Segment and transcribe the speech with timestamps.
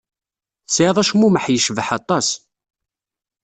[0.67, 2.27] Tesɛiḍ acmumeḥ yecbeḥ aṭas.